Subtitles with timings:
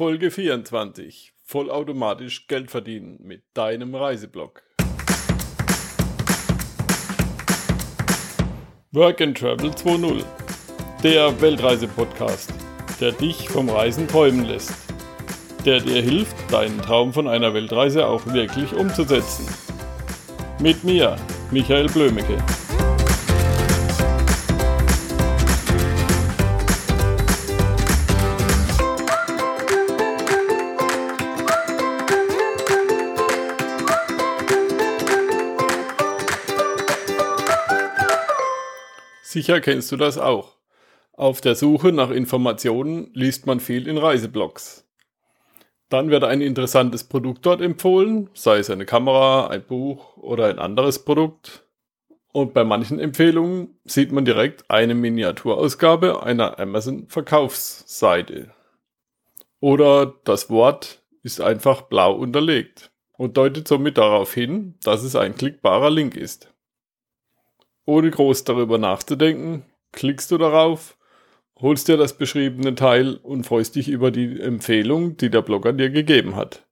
[0.00, 1.34] Folge 24.
[1.42, 4.62] Vollautomatisch Geld verdienen mit deinem Reiseblog.
[8.92, 10.24] Work and Travel 2.0.
[11.02, 12.50] Der Weltreise-Podcast,
[12.98, 14.72] der dich vom Reisen träumen lässt.
[15.66, 19.46] Der dir hilft, deinen Traum von einer Weltreise auch wirklich umzusetzen.
[20.62, 21.16] Mit mir,
[21.50, 22.38] Michael Blömecke.
[39.30, 40.56] Sicher kennst du das auch.
[41.12, 44.88] Auf der Suche nach Informationen liest man viel in Reiseblogs.
[45.88, 50.58] Dann wird ein interessantes Produkt dort empfohlen, sei es eine Kamera, ein Buch oder ein
[50.58, 51.64] anderes Produkt.
[52.32, 58.50] Und bei manchen Empfehlungen sieht man direkt eine Miniaturausgabe einer Amazon-Verkaufsseite.
[59.60, 65.36] Oder das Wort ist einfach blau unterlegt und deutet somit darauf hin, dass es ein
[65.36, 66.49] klickbarer Link ist.
[67.90, 70.96] Ohne groß darüber nachzudenken, klickst du darauf,
[71.60, 75.90] holst dir das beschriebene Teil und freust dich über die Empfehlung, die der Blogger dir
[75.90, 76.68] gegeben hat.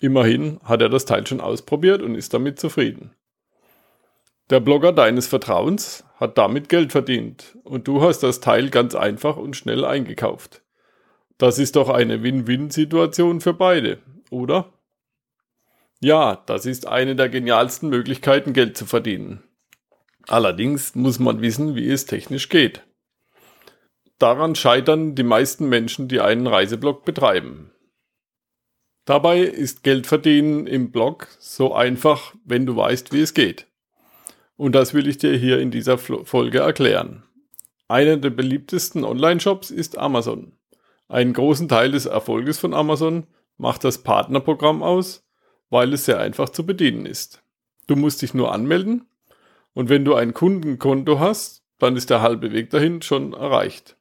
[0.00, 3.14] Immerhin hat er das Teil schon ausprobiert und ist damit zufrieden.
[4.50, 9.36] Der Blogger deines Vertrauens hat damit Geld verdient und du hast das Teil ganz einfach
[9.36, 10.62] und schnell eingekauft.
[11.38, 14.00] Das ist doch eine Win-Win-Situation für beide,
[14.32, 14.72] oder?
[16.00, 19.44] Ja, das ist eine der genialsten Möglichkeiten, Geld zu verdienen.
[20.28, 22.82] Allerdings muss man wissen, wie es technisch geht.
[24.18, 27.70] Daran scheitern die meisten Menschen, die einen Reiseblog betreiben.
[29.04, 33.68] Dabei ist Geldverdienen im Blog so einfach, wenn du weißt, wie es geht.
[34.56, 37.22] Und das will ich dir hier in dieser Folge erklären.
[37.88, 40.52] Einer der beliebtesten Online-Shops ist Amazon.
[41.08, 45.24] Einen großen Teil des Erfolges von Amazon macht das Partnerprogramm aus,
[45.70, 47.44] weil es sehr einfach zu bedienen ist.
[47.86, 49.06] Du musst dich nur anmelden
[49.76, 53.98] und wenn du ein Kundenkonto hast, dann ist der halbe Weg dahin schon erreicht.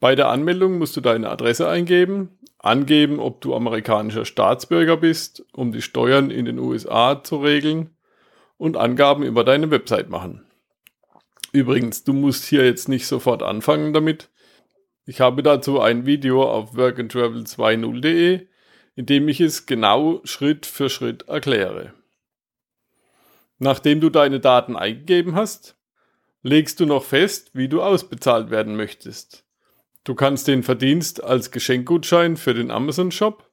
[0.00, 5.72] Bei der Anmeldung musst du deine Adresse eingeben, angeben, ob du amerikanischer Staatsbürger bist, um
[5.72, 7.90] die Steuern in den USA zu regeln
[8.56, 10.46] und Angaben über deine Website machen.
[11.52, 14.30] Übrigens, du musst hier jetzt nicht sofort anfangen damit.
[15.04, 18.46] Ich habe dazu ein Video auf workandtravel20.de,
[18.96, 21.92] in dem ich es genau Schritt für Schritt erkläre.
[23.58, 25.76] Nachdem du deine Daten eingegeben hast,
[26.42, 29.44] legst du noch fest, wie du ausbezahlt werden möchtest.
[30.04, 33.50] Du kannst den Verdienst als Geschenkgutschein für den Amazon Shop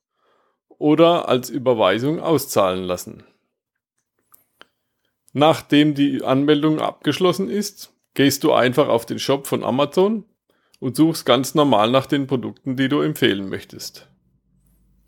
[0.70, 3.24] oder als Überweisung auszahlen lassen.
[5.34, 10.24] Nachdem die Anmeldung abgeschlossen ist, gehst du einfach auf den Shop von Amazon
[10.80, 14.08] und suchst ganz normal nach den Produkten, die du empfehlen möchtest.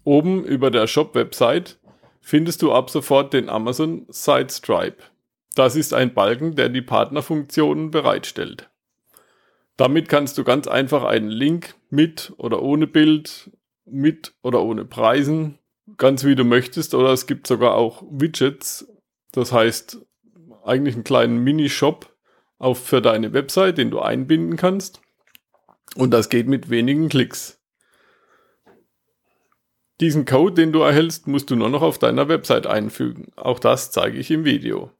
[0.03, 1.79] Oben über der Shop-Website
[2.27, 4.97] findest du ab sofort den Amazon Site Stripe.
[5.55, 8.69] Das ist ein Balken, der die Partnerfunktionen bereitstellt.
[9.77, 13.49] Damit kannst du ganz einfach einen Link mit oder ohne Bild,
[13.85, 15.57] mit oder ohne Preisen,
[15.95, 18.91] ganz wie du möchtest, oder es gibt sogar auch Widgets,
[19.31, 20.05] das heißt
[20.65, 22.13] eigentlich einen kleinen Mini-Shop
[22.57, 24.99] auf für deine Website, den du einbinden kannst.
[25.95, 27.56] Und das geht mit wenigen Klicks.
[29.99, 33.31] Diesen Code, den du erhältst, musst du nur noch auf deiner Website einfügen.
[33.35, 34.91] Auch das zeige ich im Video.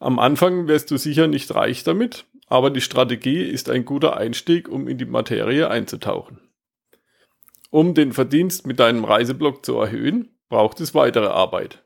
[0.00, 4.68] Am Anfang wirst du sicher nicht reich damit, aber die Strategie ist ein guter Einstieg,
[4.68, 6.40] um in die Materie einzutauchen.
[7.70, 11.84] Um den Verdienst mit deinem Reiseblog zu erhöhen, braucht es weitere Arbeit.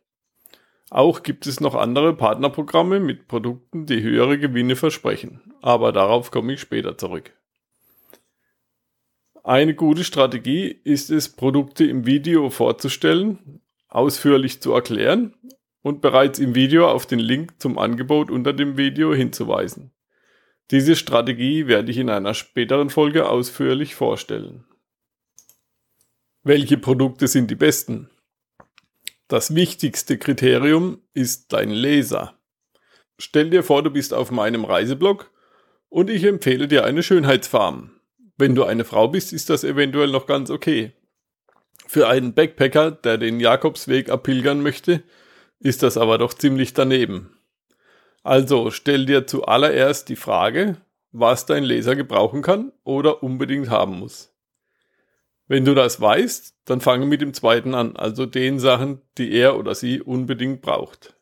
[0.90, 6.54] Auch gibt es noch andere Partnerprogramme mit Produkten, die höhere Gewinne versprechen, aber darauf komme
[6.54, 7.32] ich später zurück.
[9.46, 15.36] Eine gute Strategie ist es, Produkte im Video vorzustellen, ausführlich zu erklären
[15.82, 19.92] und bereits im Video auf den Link zum Angebot unter dem Video hinzuweisen.
[20.72, 24.64] Diese Strategie werde ich in einer späteren Folge ausführlich vorstellen.
[26.42, 28.10] Welche Produkte sind die besten?
[29.28, 32.36] Das wichtigste Kriterium ist dein Leser.
[33.16, 35.30] Stell dir vor, du bist auf meinem Reiseblog
[35.88, 37.95] und ich empfehle dir eine Schönheitsfarm.
[38.36, 40.92] Wenn du eine Frau bist, ist das eventuell noch ganz okay.
[41.86, 45.02] Für einen Backpacker, der den Jakobsweg abpilgern möchte,
[45.60, 47.38] ist das aber doch ziemlich daneben.
[48.22, 50.78] Also stell dir zuallererst die Frage,
[51.12, 54.34] was dein Leser gebrauchen kann oder unbedingt haben muss.
[55.46, 59.56] Wenn du das weißt, dann fange mit dem zweiten an, also den Sachen, die er
[59.56, 61.16] oder sie unbedingt braucht.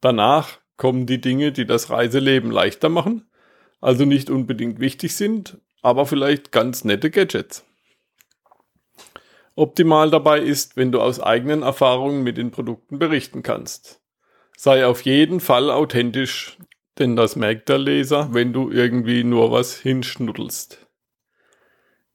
[0.00, 3.28] Danach kommen die Dinge, die das Reiseleben leichter machen,
[3.80, 7.64] also nicht unbedingt wichtig sind, aber vielleicht ganz nette Gadgets.
[9.54, 14.00] Optimal dabei ist, wenn du aus eigenen Erfahrungen mit den Produkten berichten kannst.
[14.56, 16.58] Sei auf jeden Fall authentisch,
[16.98, 20.86] denn das merkt der Leser, wenn du irgendwie nur was hinschnuddelst.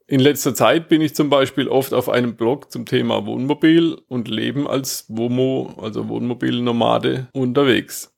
[0.07, 4.27] In letzter Zeit bin ich zum Beispiel oft auf einem Blog zum Thema Wohnmobil und
[4.27, 8.12] Leben als WOMO, also Wohnmobilnomade, unterwegs.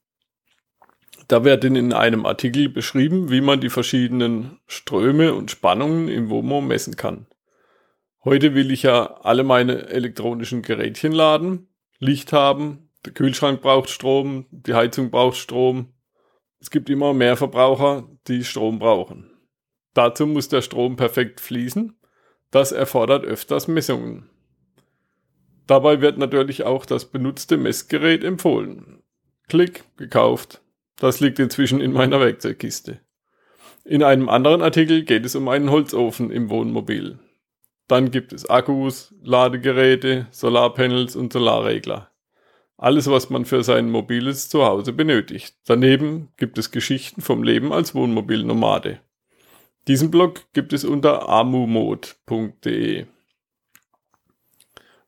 [1.27, 6.62] Da wird in einem Artikel beschrieben, wie man die verschiedenen Ströme und Spannungen im WOMO
[6.62, 7.25] messen kann.
[8.24, 11.68] Heute will ich ja alle meine elektronischen Gerätchen laden,
[12.00, 15.94] Licht haben, der Kühlschrank braucht Strom, die Heizung braucht Strom.
[16.60, 19.31] Es gibt immer mehr Verbraucher, die Strom brauchen.
[19.94, 21.98] Dazu muss der Strom perfekt fließen.
[22.51, 24.30] Das erfordert öfters Messungen.
[25.68, 29.04] Dabei wird natürlich auch das benutzte Messgerät empfohlen.
[29.48, 30.62] Klick, gekauft.
[30.98, 33.00] Das liegt inzwischen in meiner Werkzeugkiste.
[33.84, 37.20] In einem anderen Artikel geht es um einen Holzofen im Wohnmobil.
[37.88, 42.10] Dann gibt es Akkus, Ladegeräte, Solarpanels und Solarregler.
[42.78, 45.56] Alles, was man für sein mobiles Zuhause benötigt.
[45.66, 49.00] Daneben gibt es Geschichten vom Leben als Wohnmobilnomade.
[49.88, 53.06] Diesen Blog gibt es unter amumod.de.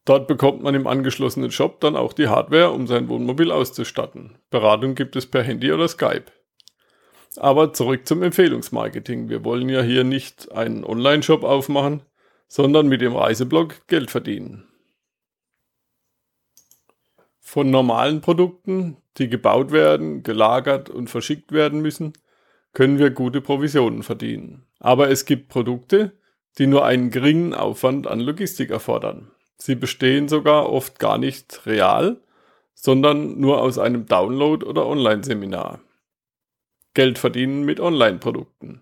[0.07, 4.37] Dort bekommt man im angeschlossenen Shop dann auch die Hardware, um sein Wohnmobil auszustatten.
[4.49, 6.31] Beratung gibt es per Handy oder Skype.
[7.35, 9.27] Aber zurück zum Empfehlungsmarketing.
[9.27, 12.03] Wir wollen ja hier nicht einen Online-Shop aufmachen,
[12.47, 14.69] sondern mit dem Reiseblog Geld verdienen.
[17.41, 22.13] Von normalen Produkten, die gebaut werden, gelagert und verschickt werden müssen,
[22.71, 24.65] können wir gute Provisionen verdienen.
[24.79, 26.13] Aber es gibt Produkte,
[26.59, 29.31] die nur einen geringen Aufwand an Logistik erfordern.
[29.57, 32.21] Sie bestehen sogar oft gar nicht real,
[32.73, 35.81] sondern nur aus einem Download oder Online-Seminar.
[36.93, 38.81] Geld verdienen mit Online-Produkten.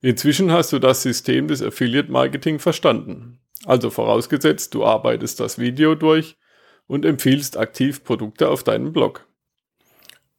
[0.00, 3.40] Inzwischen hast du das System des Affiliate Marketing verstanden.
[3.64, 6.36] Also vorausgesetzt, du arbeitest das Video durch
[6.86, 9.26] und empfiehlst aktiv Produkte auf deinem Blog.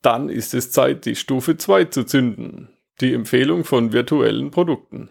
[0.02, 2.70] Dann ist es Zeit, die Stufe 2 zu zünden,
[3.02, 5.10] die Empfehlung von virtuellen Produkten.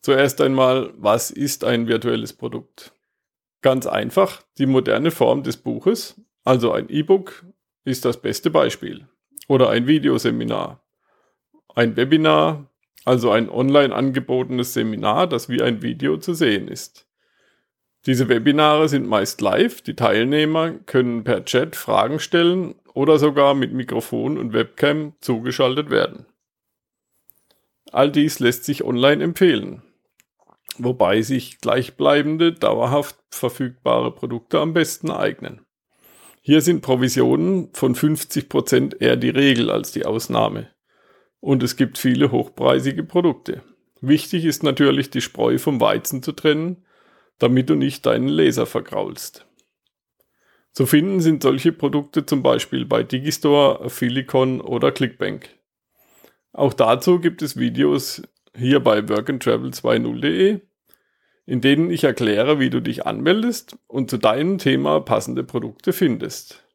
[0.00, 2.92] Zuerst einmal, was ist ein virtuelles Produkt?
[3.62, 7.44] Ganz einfach, die moderne Form des Buches, also ein E-Book,
[7.84, 9.08] ist das beste Beispiel.
[9.48, 10.82] Oder ein Videoseminar.
[11.74, 12.68] Ein Webinar,
[13.04, 17.06] also ein online angebotenes Seminar, das wie ein Video zu sehen ist.
[18.06, 23.72] Diese Webinare sind meist live, die Teilnehmer können per Chat Fragen stellen oder sogar mit
[23.72, 26.26] Mikrofon und Webcam zugeschaltet werden.
[27.92, 29.82] All dies lässt sich online empfehlen,
[30.78, 35.64] wobei sich gleichbleibende, dauerhaft verfügbare Produkte am besten eignen.
[36.40, 40.70] Hier sind Provisionen von 50% eher die Regel als die Ausnahme
[41.40, 43.62] und es gibt viele hochpreisige Produkte.
[44.00, 46.84] Wichtig ist natürlich, die Spreu vom Weizen zu trennen,
[47.38, 49.46] damit du nicht deinen Leser vergraulst.
[50.72, 55.50] Zu finden sind solche Produkte zum Beispiel bei Digistore, Philicon oder Clickbank.
[56.52, 58.22] Auch dazu gibt es Videos
[58.56, 60.60] hier bei workandtravel20.de,
[61.46, 66.66] in denen ich erkläre, wie du dich anmeldest und zu deinem Thema passende Produkte findest.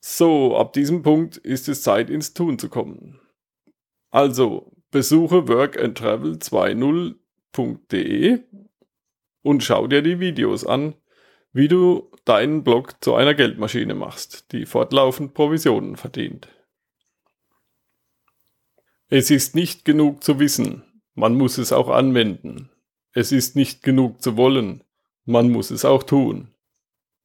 [0.00, 3.20] So, ab diesem Punkt ist es Zeit ins Tun zu kommen.
[4.10, 8.40] Also, besuche workandtravel20.de
[9.42, 10.94] und schau dir die Videos an,
[11.52, 16.48] wie du deinen Blog zu einer Geldmaschine machst, die fortlaufend Provisionen verdient.
[19.08, 20.84] Es ist nicht genug zu wissen,
[21.14, 22.70] man muss es auch anwenden.
[23.12, 24.84] Es ist nicht genug zu wollen,
[25.24, 26.54] man muss es auch tun.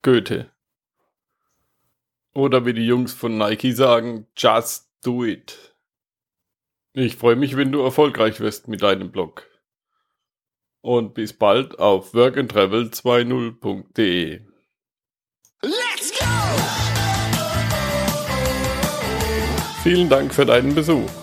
[0.01, 0.53] Goethe
[2.33, 5.75] oder wie die Jungs von Nike sagen, just do it.
[6.93, 9.47] Ich freue mich, wenn du erfolgreich wirst mit deinem Blog.
[10.81, 14.41] Und bis bald auf workandtravel20.de.
[15.61, 16.25] Let's go!
[19.83, 21.22] Vielen Dank für deinen Besuch.